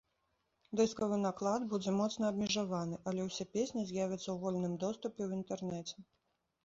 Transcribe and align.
Дыскавы 0.79 1.17
наклад 1.25 1.61
будзе 1.73 1.91
моцна 1.99 2.23
абмежаваны, 2.33 2.95
але 3.11 3.21
ўсе 3.29 3.43
песні 3.55 3.81
з'явяцца 3.91 4.25
ў 4.31 4.37
вольным 4.47 4.73
доступе 4.85 5.19
ў 5.31 5.43
інтэрнэце. 5.43 5.97